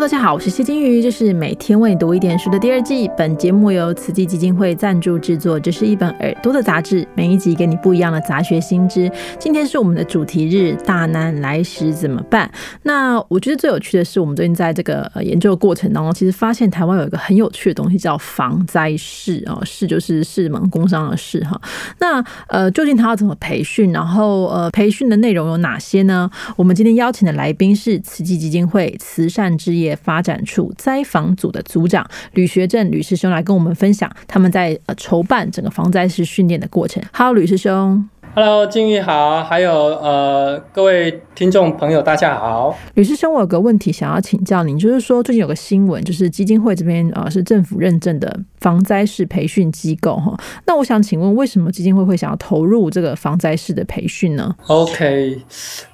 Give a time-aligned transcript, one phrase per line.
[0.00, 3.10] 大家好，我是谢金鱼，这是每天为你读一点书的第二季。
[3.18, 9.10] 本节目由慈济基金会赞助制作，这是一本耳朵的杂志，每一集给你不一样的杂学新知。
[9.40, 12.48] 今天是我们的主题日，大难来时怎么办？
[12.84, 21.60] 那我觉得最有趣的是，我们最近在这个研究的过程当中，其实发现台湾有一个很有趣的东西，叫防灾士哦，士就是士门工商的士哈。
[21.98, 23.92] 那呃，究竟他要怎么培训？
[23.92, 26.30] 然后呃，培训的内容有哪些呢？
[26.56, 37.02] 我们今天邀请的来宾是慈济基金会慈善之业发展处灾防组的组长吕学正吕师兄来跟我们分享他们在呃筹办整个防灾式训练的过程。
[37.12, 38.08] Hello，吕师兄。
[38.34, 42.76] Hello，金玉好，还有呃各位听众朋友，大家好。
[42.94, 50.36] 吕师兄，我有个问题想要请教您，就是说最近有个新闻，就是基金会这边啊是政府认证的防灾式培训机构哈。
[50.66, 55.42] 那我想请问，为什么基金会会想要投入这个防灾式的培训呢？OK，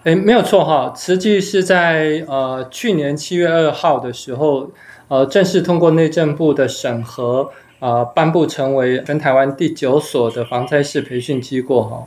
[0.03, 4.71] 哎，没有错哈，实际是在呃去年七月二号的时候，
[5.09, 7.49] 呃正式通过内政部的审核。
[7.85, 12.07] 啊，颁布成为全台湾第九所的防灾式培训机构哈。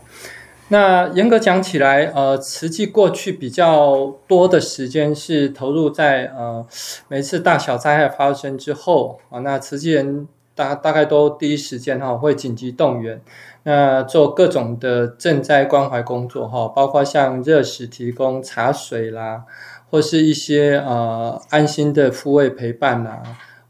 [0.69, 6.65] 那严格讲起来，呃，慈济过去比较多的时间是投入在呃
[7.07, 13.21] 每次大小灾害发生之后啊，那慈济人大大概都第一时间哈会紧急动员，
[13.61, 19.43] 那做各种的赈灾关怀工作哈，包括像热食提供、茶水啦，
[19.91, 23.21] 或是一些呃安心的抚慰陪伴啦。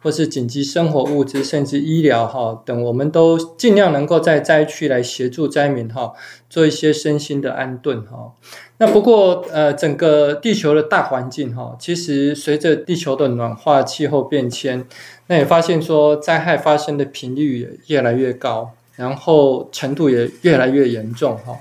[0.08, 6.14] 或是紧急生活物资，甚至医疗哈等，我们都尽量能够在灾区来协助灾民哈，
[6.50, 8.32] 做一些身心的安顿哈。
[8.78, 14.86] 那不过呃，整个地球的大环境哈，其实随着地球的暖化、气候变迁，
[15.28, 21.58] 那也发现说灾害发生的频率也越来越高，然后程度也越来越严重哈。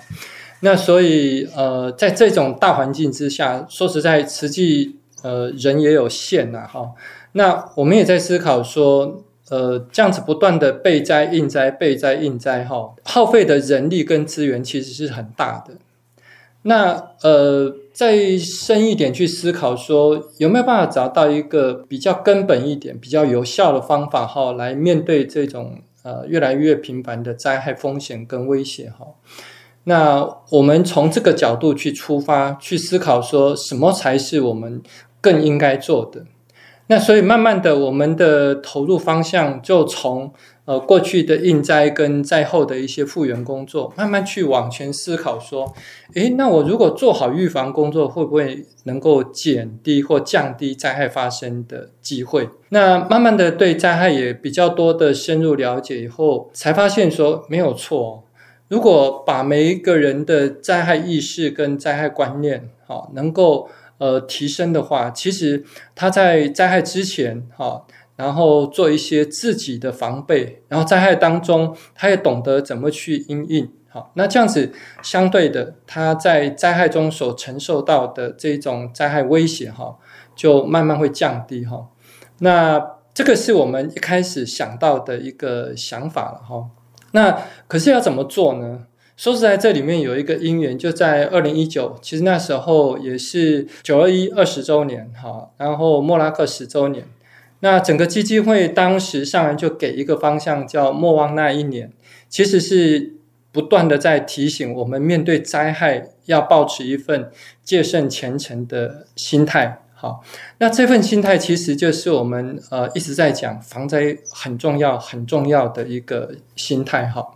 [0.61, 4.95] 那所以呃，在这种大环境之下，说实在，实际
[5.25, 6.93] 呃人也有限呐哈。
[7.37, 15.75] 那我们也在思考说，呃，这样子不断的备灾、应灾、备灾、应灾，哈，耗费的人力跟资源其实是很大的。
[16.63, 29.09] 那呃，再深一点去思考说，有没有办法找到一个比较根本一点、比较有效的方法，哈，来面对这种呃越来越频繁的灾害风险跟威胁，哈？
[29.85, 34.83] 那我们从这个角度去出发，去思考说什么才是我们
[35.21, 36.25] 更应该做的。
[36.89, 40.33] 那所以慢慢的，我们的投入方向就从
[40.67, 45.75] 呃过去的应灾跟灾后的一些复原工作，慢慢去往前思考说，
[46.15, 52.49] 诶，那我如果做好预防工作，会不会能够减低或降低灾害发生的机会？
[52.69, 58.23] 那慢慢的对灾害也比较多的深入了解以后，才发现说没有错，
[58.69, 63.69] 如果把每一个人的灾害意识跟灾害观念，好能够。
[63.99, 65.65] 呃，提升的话，其实
[65.95, 67.85] 他在灾害之前，哈，
[68.17, 79.97] 然后做一些自己的防备，然后灾害当中，他也懂得怎么去应应，好，那这样子相对的，他在灾害中所承受到的这种灾害威胁，哈，
[80.35, 81.89] 就慢慢会降低，哈。
[82.41, 86.69] 那这个是我们一开始想到的一个想法了，哈。
[87.13, 88.87] 那可是要怎么做呢？
[89.17, 97.09] 说实在，这里面有一个因缘，就在二零一九，其实那时候也是九二一二十周年，哈，然后莫拉克十周年，
[97.61, 101.91] 那整个基金会当时上来就给一个方向，叫莫忘那一年，
[102.29, 103.15] 其实是
[103.51, 107.31] 不断的在提醒我们，面对灾害要保持一份
[107.65, 110.23] 戒慎虔诚的心态，好，
[110.59, 117.29] 那这份心态其实就是我们呃一直在讲防灾很重要、很重要的一个心态，哈。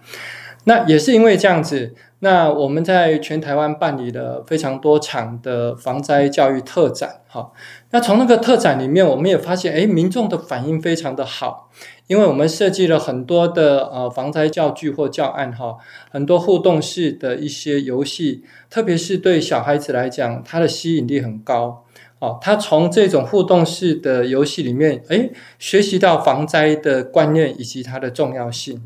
[0.65, 7.51] 那也是因为这样子，那我们在全台湾办理了非常多场的防灾教育特展，哈。
[7.93, 11.71] 那从那个特展里面，我们也发现，哎，民众的反应非常的好，
[12.09, 15.79] 因为我们设计了很多的呃防灾教具或教案，哈，
[16.11, 21.87] 很多互动式的一些游戏，特别是对小孩子来讲，它的吸引力很高，
[22.19, 28.83] 哦，他从这种互动式的游戏里面，哎，学习到防灾的观念以及它的重要性。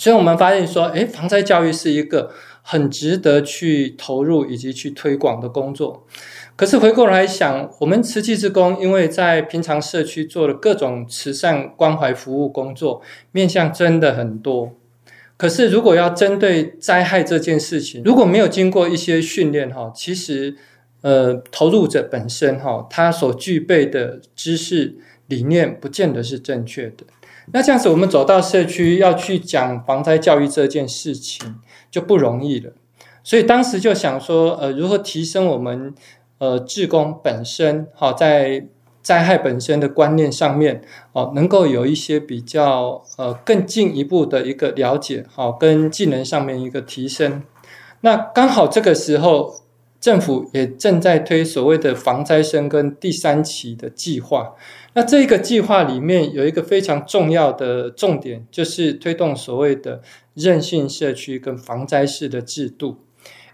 [0.00, 2.30] 所以我们发现说，诶，防灾教育是一个
[2.62, 6.06] 很值得去投入以及去推广的工作。
[6.56, 13.02] 可是回过来想，我们慈济之工，因为在平常社区做了各种慈善关怀服务工作，
[13.32, 14.72] 面向真的很多。
[15.36, 20.56] 可是如果要针对灾害这件事情，如果没有经过一些训练，哈，其实，
[21.02, 27.04] 呃，投入者本身，哈，他所具备的知识理念，不见得是正确的。
[27.52, 31.56] 那这样子，我们走到社区要去讲防灾教育这件事情
[31.90, 32.72] 就不容易了。
[33.22, 35.94] 所以当时就想说，呃，如何提升我们
[36.38, 38.66] 呃志工本身，好在
[39.02, 40.82] 灾害本身的观念上面
[41.12, 47.42] 哦，能够有一些比较呃更进一步的一个了解，好，跟技能上面一个提升。
[48.02, 49.59] 那刚好这个时候，
[50.00, 54.54] 政府也正在推所谓的防灾生跟第三期的计划。
[54.94, 60.00] 那这个计划里面有一个非常重要的重点，就是推动所谓的
[60.34, 62.96] 韧性社区跟防灾式的制度。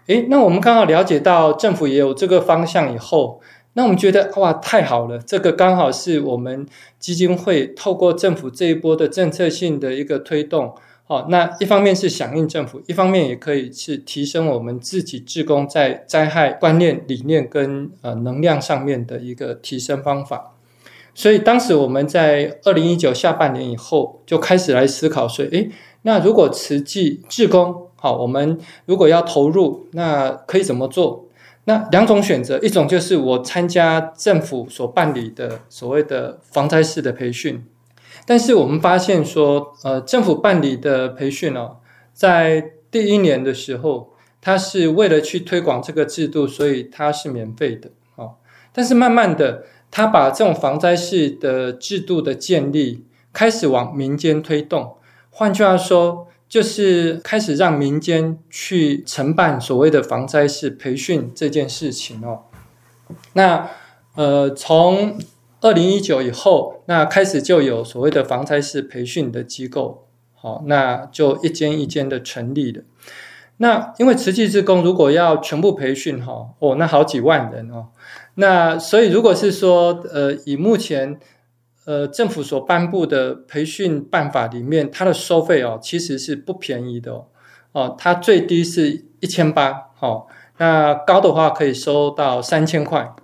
[0.07, 3.41] 诶，那我们刚好了解到政府也有这个方向以后，
[3.73, 5.19] 那我们觉得哇，太好了！
[5.19, 6.65] 这个刚好是我们
[6.97, 10.73] 基金会透过政府这一波的政策性的一个推动。
[11.09, 20.53] 好，那一方面是响应政府，一方面也可以是提升我们自己志工在灾害观念、理念跟呃能量上面的一个提升方法。
[21.15, 25.71] 所以当时我们在二零一九下半年以后就开始来思考说，诶，
[26.01, 31.25] 那如果慈济志工，好，我们如果要投入，那可以怎么做？
[31.63, 37.63] 那两种选择，一种就是我参加政府所办理的所谓的防灾式的培训。
[38.29, 41.77] 但是我们发现说，呃，政府办理的培训哦，
[42.13, 44.09] 在第一年的时候，
[44.41, 48.35] 它是为了去推广这个制度，所以它是免费的哦。
[48.73, 54.97] 但是慢慢的，他把这种防灾式的制度的建立，开始往民间推动。
[55.29, 62.43] 换句话说，就是开始让民间去承办所谓的防灾式培训这件事情哦。
[63.33, 63.69] 那
[64.15, 65.17] 呃，从
[65.61, 72.83] 二零一九以后，那开始就有所谓的防灾式培训的机构，好，那就一间一间的成立了。
[73.57, 77.87] 那因为慈济志工如果要全部培训，哈，哦，那好几万人哦。
[78.35, 81.19] 那所以如果是说，呃，以目前
[81.85, 87.25] 呃政府所颁布的培训办法里面，它的收费哦，其实是不便宜的哦。
[87.71, 90.27] 哦，它最低是一千八，好，
[90.59, 93.15] 那高的话可以收到三千块。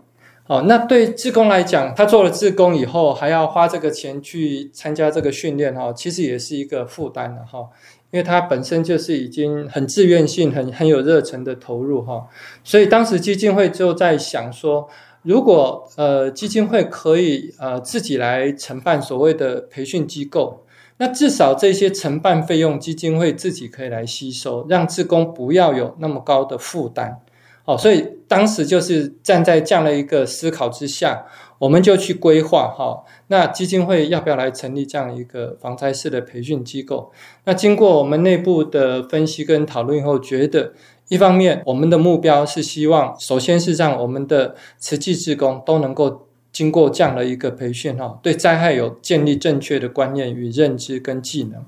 [0.46, 7.70] 哦，那对志工来讲，他做了志工以后，还要花这个钱去参加这个训练哈，其实也是一个负担的哈，
[8.12, 12.28] 因为他本身就是已经很自愿性、很很有热忱的投入哈，
[12.62, 14.90] 所以当时基金会就在想说，
[15.22, 20.66] 如果呃基金会可以呃自己来承办所谓的培训机构，
[20.98, 27.22] 那至少这些承办费用基金会自己可以来吸收，让志工不要有那么高的负担。
[27.66, 31.26] 哦，所以当时就是站在这样的一个思考之下，
[31.60, 37.12] 我们就去规划哈，那基金会要不要来成立这样一个防灾式的培训机构？
[37.46, 40.74] 那经过我们内部的分析跟讨论以后，觉得
[41.08, 51.62] 一方面我们的目标是希望，首先是让我们的慈济职工都能够经过这样的一个培训哈，对灾害有建立正确的观念与认知跟技能；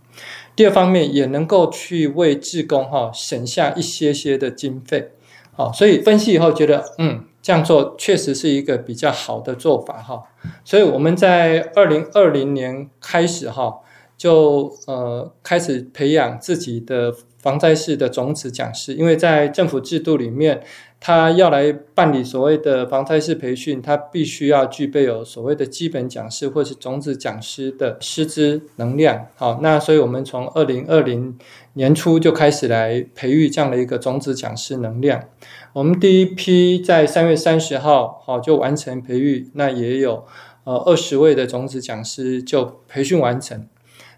[0.57, 5.11] 第二方面也能够去为志工哈省下一些些的经费。
[5.55, 10.23] 好，所以分析以后觉得，嗯，这样做确实是一个比较好的做法哈。
[10.63, 13.79] 所以我们在二零二零年开始哈，
[14.17, 20.61] 就呃开始培养自己的防灾式的种子讲师，因为在政府制度里面。
[21.07, 29.27] 他要来办理所谓的防灾式培训，他必须要具备有所谓的基本讲师或是种子讲师的师资能量。
[29.35, 31.37] 好，那所以我们从二零二零
[31.73, 35.25] 年初就开始来培育这样的一个种子讲师能量。
[35.73, 40.25] 我们第一批在三月三十号好就完成培育，那也有
[40.63, 43.67] 呃二十位的种子讲师就培训完成。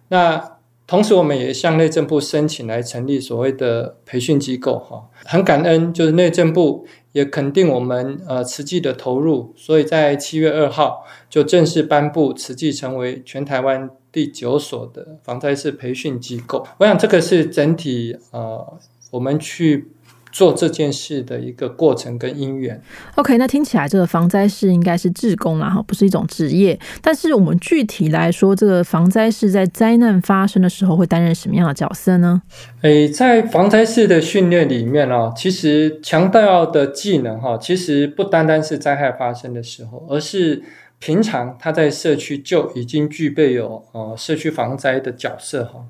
[0.07, 0.56] 那
[0.87, 16.65] 同时，我们也向内政部申请来成立所谓的培训机构，哈，很感恩，就是内政部也肯定我们呃慈济的投入，所以在七月二号就正式颁布慈济成为全台湾第九所的防灾式培训机构。
[16.77, 18.77] 我想这个是整体呃
[19.11, 19.91] 我们去。
[20.31, 22.81] 做这件事的一个过程跟因缘。
[23.15, 26.77] OK，那听起来这个防灾士应该是志工啦，哈，不是一种职业。
[27.01, 32.41] 但是我们具体来说，这个防灾士在灾难发生的时候会担任什么样的角色呢？
[32.81, 40.61] 诶，在防灾士的训练里面哦，其实强调的技能哈，其实不单单是灾害发生的时候，而是
[40.99, 45.85] 平常他在社区就已经具备有呃社区防灾的角色哈。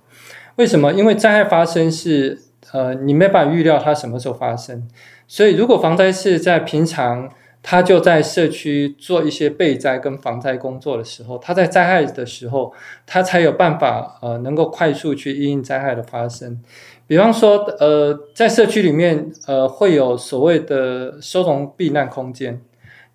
[0.55, 0.93] 为什么？
[0.93, 2.46] 因为灾害发生是。
[2.73, 4.87] 呃，你没办法预料它什么时候发生，
[5.27, 7.29] 所以如果防灾是在平常，
[7.63, 12.73] 他就在社区做一些备灾跟防灾工作的时候，他在灾害的时候，
[13.05, 16.61] 他才有办法呃，能够快速去应灾害的发生。
[17.07, 22.61] 比方说，呃，在社区里面，呃，会有所谓的收容避难空间。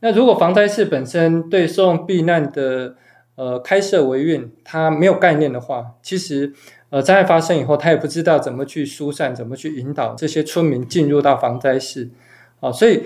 [0.01, 2.97] 那如果防灾室本身对收容避难的
[3.37, 6.53] 呃开设维运，它没有概念的话，其实。
[6.93, 12.11] 呃，灾害发生以后，他也不知道怎么去疏散，怎么去引导这些村民进入到防灾室，
[12.61, 13.03] 啊，所以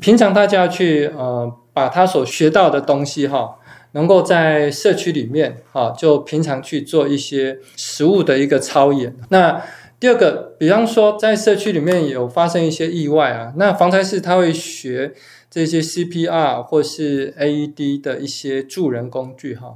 [0.00, 3.58] 平常大家去呃，把他所学到的东西哈，
[3.92, 9.14] 能够在社区里面，哈，就平常去做一些实物的一个操演。
[9.28, 9.62] 那
[10.00, 15.12] 第二个，比方说在社区里面有发生一些意外啊，那防灾室他会学
[15.50, 19.74] 这些 CPR 或是 AED 的一些助人工具，哈。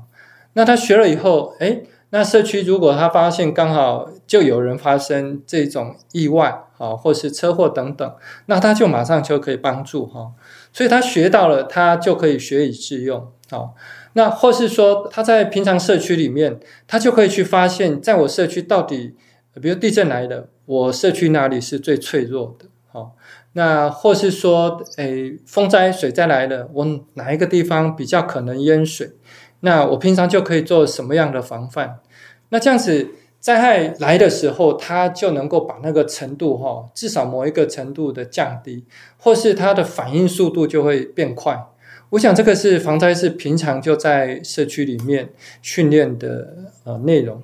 [0.54, 8.14] 那他学了以后，哎，那社区如果他发现刚好就有人发生这种意外，啊，或是车祸等等，
[8.46, 10.32] 那他就马上就可以帮助，哈。
[10.72, 13.74] 所以他学到了，他就可以学以致用，好。
[14.14, 19.14] 那或是说他在平常社区里面，他就可以去发现，在我社区到底，
[19.60, 22.66] 比如地震来了，我社区哪里是最脆弱的？
[22.92, 23.14] 好，
[23.52, 29.12] 那或是说，诶，风灾、水灾来了，我哪一个地方比较可能淹水？
[29.60, 32.00] 那我平常就可以做什么样的防范？
[32.48, 38.84] 那这样子，灾害来的时候，它就能够把那个程度，哈，至少某一个程度的降低，
[39.18, 41.66] 或是它的反应速度就会变快。
[42.10, 45.30] 我想这个是防灾是平常就在社区里面
[45.62, 47.40] 训练的呃内容。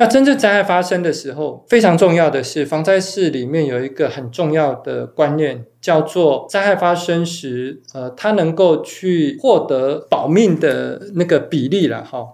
[0.00, 12.26] 那真正灾害发生的时候，非常重要的是防灾士里面有一个很重要的观念，叫做灾害发生时，呃，他能够去获得保命的那个比例了哈。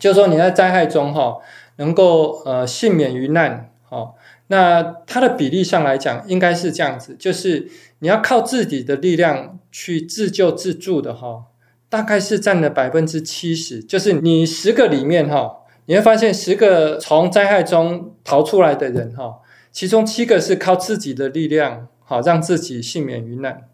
[0.00, 1.36] 就是说你在灾害中哈，
[1.76, 4.14] 能够呃幸免于难哈。
[4.48, 7.68] 那它的比例上来讲，应该是这样子，就是
[8.00, 11.44] 你要靠自己的力量去自救自助的哈，
[11.88, 13.80] 大概是占了百分之七十。
[13.80, 15.58] 就是你十个里面哈，
[15.92, 23.64] 你会发现十个从灾害中逃出来的人哈，其中七个是靠自己的力量好让自己幸免于难。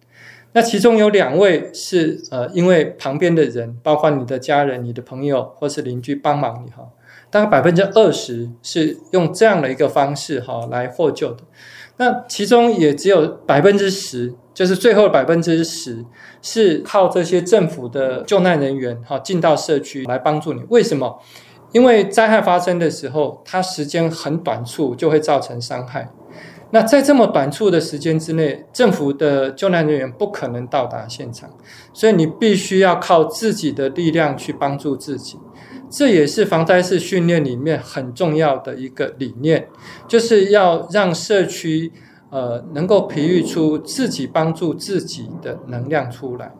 [0.51, 6.89] 那其中有两位是呃，因为旁边的人，包括你的家人、你的朋友或是邻居帮忙你哈。
[7.31, 11.45] 大概百分之二十是用这样的一个方式哈来获救的，
[11.99, 16.05] 那其中也只有百分之十，就是最后百分之十
[16.43, 20.63] 是靠这些政府的救难人员哈进到社区来帮助你。
[20.71, 21.23] 为什么？
[21.73, 26.11] 因为灾害发生的时候，它时间很短促，就会造成伤害。
[26.71, 31.49] 那在这么短促的时间之内，政府的救难人员不可能到达现场，
[31.95, 35.39] 所以你必须要靠自己的力量去帮助自己。
[35.91, 39.69] 这也是防灾式训练里面很重要的一个理念，
[40.07, 41.91] 就是要让社区
[42.29, 46.53] 呃能够培育出自己帮助自己的能量出来。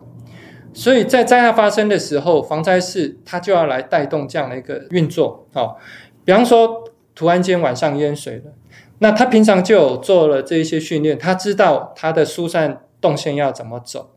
[0.73, 5.47] 所以在灾害发生的时候，防灾士他就要来带动这样的一个运作。
[5.53, 5.79] 好，
[6.25, 6.85] 比方说
[7.15, 8.53] 突然间晚上淹水了，
[8.99, 14.11] 那他平常就有做了这一些训练，他知道他的疏散动线要怎么走。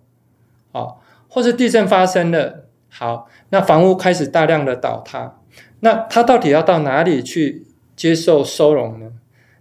[0.72, 2.66] 好，或是地震发生了。
[2.90, 5.38] 好，那房屋开始大量的倒塌，
[5.80, 7.66] 那他到底要到哪里去
[7.96, 9.12] 接受收容呢？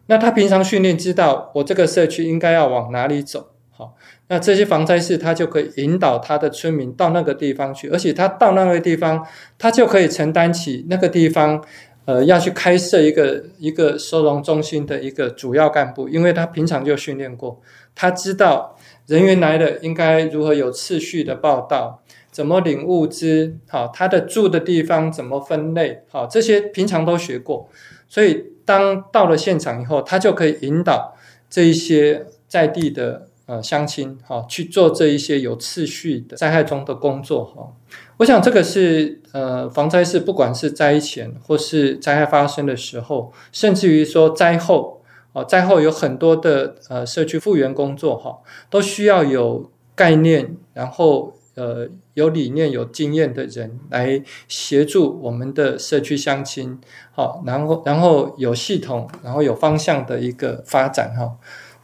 [0.07, 3.50] 那他平常训练知道，我这个社区应该要往哪里走？
[3.81, 3.97] 好，
[4.29, 11.65] 那这些防灾士他就可以引导他的村民到那个地方去，而且他到那个地方，他就可以承担起那个地方，
[12.05, 17.59] 呃，要去开设一个一个收容中心的一个主要干部，因为他平常就训练过，
[17.95, 22.03] 他知道人员来了应该如何有次序的报道。
[22.31, 23.57] 怎么领物资？
[23.69, 26.03] 好，他的住的地方怎么分类？
[26.09, 27.69] 好，这些平常都学过，
[28.09, 31.17] 所以当到了现场以后，他就可以引导
[31.51, 37.73] 这一些在地的呃乡亲，哈，去做这一些有次序的灾害中的工作，哈。
[38.19, 45.03] 我想这个是呃防灾是不管是灾前或是灾害发生的时候，甚至于说灾后，
[45.33, 48.39] 哦，灾后有很多的呃社区复原工作，哈，
[48.71, 51.35] 都需要有概念，然后。
[51.57, 56.79] 呃，有理念、有经验的人来协助我们的社区乡亲，
[57.13, 61.37] 好，然后然后有系统，然后有方向的一个发展哈。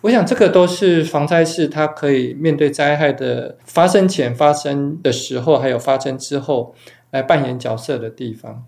[0.02, 6.74] 我想这个都是防灾士他可以面对灾害的发生前、发生的时候，还有发生之后
[7.10, 8.64] 来扮演角色的地方。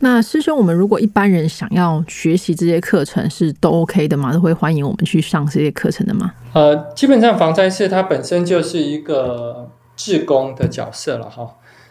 [0.00, 4.32] 那师兄，我们如果一般人想要学习这些课程，是都 OK 的吗？
[4.32, 6.32] 都会欢迎我们去上这些课程的吗？
[6.52, 9.70] 呃，基本上防灾士它本身就是一个。
[9.94, 11.46] 志工的角色了哈，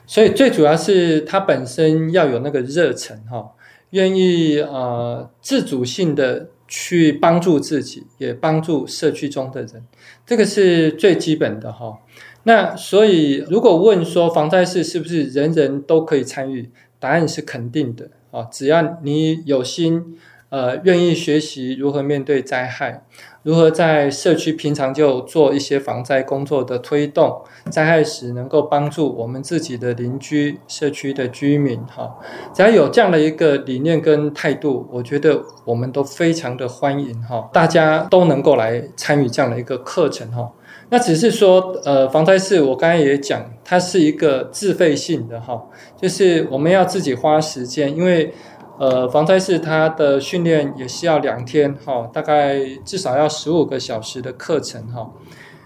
[0.07, 3.51] 所以最主要是他本身要有那个热忱哈，
[3.91, 9.83] 愿意呃自主性的去帮助自己，也帮助社区中的人，
[10.25, 11.99] 这个是最基本的哈。
[12.43, 20.17] 那所以如果问说防灾事是不是人人都可以参与，答案是肯定的啊，只要你有心。
[20.51, 23.05] 呃，愿意学习如何面对灾害，
[23.43, 32.17] 如何在社区平常就做一些防灾工作的推动，灾害时能够帮助我们自己的邻居、社区的居民，哈，
[32.53, 40.51] 只要有这样的一个理念跟态度，我觉得我们都非常的欢迎，哈，大家都能够来参与这样的一个课程，哈。
[40.93, 43.43] 那只是说，呃，防灾室我刚才也讲。
[43.63, 45.63] 它是一个自费性的哈，
[45.95, 48.33] 就是我们要自己花时间，因为
[48.81, 55.07] 呃防灾士他的训练也是要两天哈，大概至少要十五个小时的课程哈，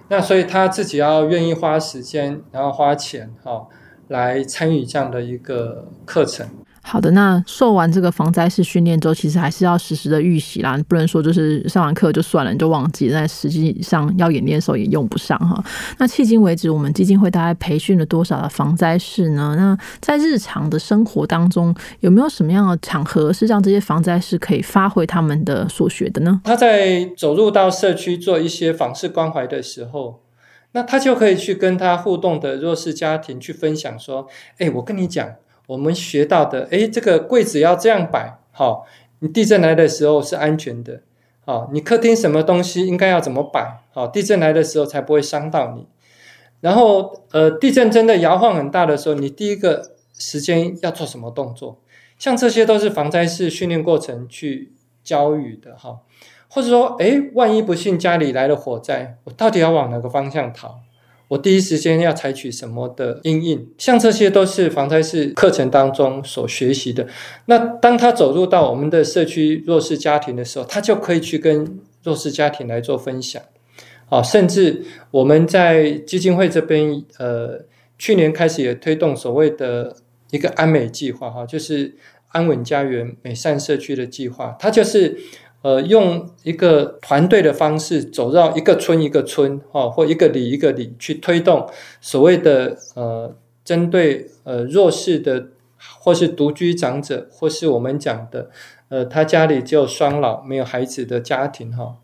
[0.09, 3.67] 那所以他自己要愿意花时间，然后花钱哈，
[4.09, 6.45] 来参与这样的一个课程。
[6.87, 15.61] 好的，那受完这个防灾式训练之后，其实还是要实时的预习啦，不能说就是上完课就算了，你就忘记，那实际上要演练的时候也用不上哈。
[15.97, 19.55] 那迄今为止，我们基金会大概培训了多少的防灾士呢？
[19.57, 26.39] 那在日常的生活当中，有没有什么样的场合是让这些防灾士可以发挥他们的所学的呢？
[26.43, 30.21] 他在走入到社区做一些访视关怀的时候，
[30.73, 34.27] 那他就可以去跟他互动的弱势家庭去分享说
[34.59, 35.27] ：“哎，我跟你讲。”
[35.67, 38.85] 我们学到的，哎，这个柜子要这样摆，好，
[39.19, 41.01] 你地震来的时候是安全的，
[41.45, 45.87] 好，你客厅什么东西应该要怎么摆，好，地震来的时候才不会伤到你。
[46.61, 51.79] 然后，呃，地震真的摇晃很大的时候，你第一个时间要做什么动作？
[52.17, 54.71] 像这些都是防灾式训练过程去
[55.03, 55.99] 教育的，哈，
[56.47, 60.79] 或者说，哎，万一不幸家里来了火灾，我到底要往哪个方向逃？
[61.27, 67.07] 我第一时间要采取什么的应应，像这些都是防灾式课程当中所学习的。
[67.45, 73.41] 那当他走入到我们的社区弱势家庭的时候，他就可以去跟弱势家庭来做分享。
[74.05, 77.65] 好，甚至我们在基金会这边，呃，
[77.97, 79.95] 去年开始也推动所谓的
[80.29, 81.95] 一个安美计划，哈，就是
[82.27, 85.17] 安稳家园美善社区的计划，它就是。
[85.65, 91.67] 呃，用一个团队的方式走到一个村一个村，哈，或一个里一个里去推动
[91.99, 95.47] 所谓的呃，针对呃弱势的，
[95.97, 98.51] 或是独居长者，或是我们讲的
[98.89, 101.95] 呃，他家里只有双老没有孩子的家庭，哈，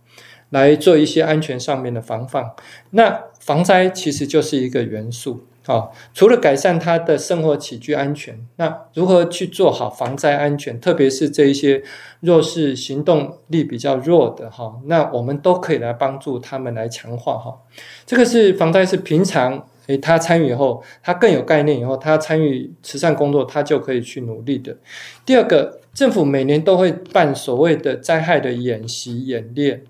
[0.49, 2.53] 来做一些安全上面的防范。
[2.89, 5.45] 那防灾其实就是一个元素。
[5.63, 10.79] 好，除了改善他的生活起居安全，那如何去做好防灾安全？
[10.79, 11.83] 特别是这一些
[12.21, 17.59] 弱势、行动力比较弱的哈，那我们都可以来帮助他们来强化哈。
[18.07, 24.75] 这个是防灾是平常诶，他参与以后，他更有概念以后，他参与慈善工作，他就可以去努力的。
[25.23, 29.83] 第二个，政府每年都会办所谓的灾害的演习演练，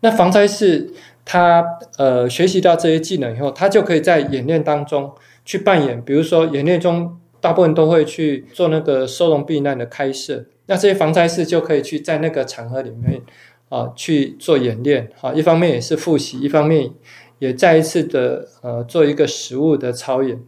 [0.00, 0.94] 那防灾是。
[1.24, 1.64] 他
[1.98, 5.12] 呃学习到这些技能以后，他就可以在演练当中
[5.44, 13.22] 去扮演，比如说演练中大部分都会去做那个收容避难的开设，那这些防灾士就可以去在那个场合里面
[13.68, 16.90] 啊去做演练，好，一方面也是复习，一方面
[17.38, 20.40] 也再一次的呃做一个实物的操演。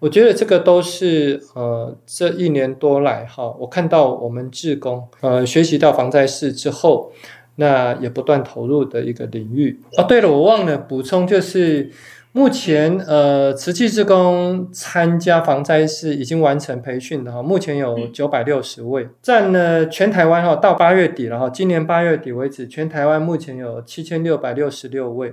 [0.00, 7.12] 我觉得这个都是呃这一年多来哈，我看到我们志工呃学习到防灾士之后。
[7.56, 10.04] 那也不断投入的一个领域哦。
[10.04, 11.90] 对了，我忘了补充，就是
[12.32, 25.32] 目前呃，慈济志工参加防灾是已经完成培训的哈，目前有九百六十位，占了全台湾哈，到八月底了哈，今年八月底为止，全台湾目前有七千六百六十六位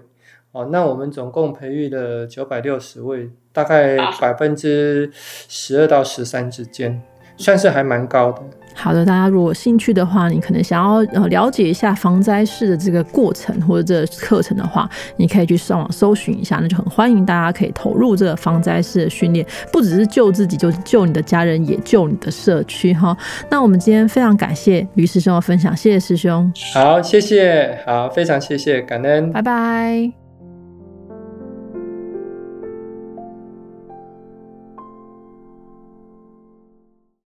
[0.53, 0.69] 哦。
[0.71, 7.01] 那我们总共培育了九百六十位，大概百分之十二到十三之间，
[7.37, 8.41] 算是还蛮高的。
[8.75, 23.15] 好的，大家如果兴趣的话，你可能想要呃了解一下防灾式的这个过程或者这课程的话，你可以去上网搜寻一下，那就很欢迎大家可以投入这个防灾式的训练，不只是救自己，就是救你的家人，也救你的社区哈。
[23.47, 26.51] 那我们今天非常感谢吕师兄的分享，谢谢师兄。
[26.73, 30.22] 好，谢谢，好，非常谢谢，感恩，拜拜。